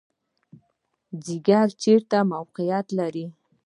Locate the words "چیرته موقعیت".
1.81-2.87